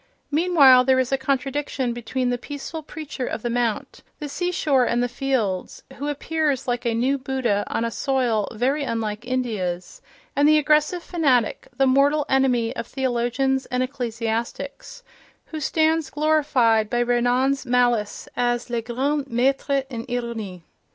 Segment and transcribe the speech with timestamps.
[0.31, 4.83] Meanwhile, there is a contradiction between the peaceful preacher of the mount, the sea shore
[4.83, 10.01] and the fields, who appears like a new Buddha on a soil very unlike India's,
[10.35, 15.03] and the aggressive fanatic, the mortal enemy of theologians and ecclesiastics,
[15.45, 20.63] who stands glorified by Renan's malice as "le grand maître en ironie."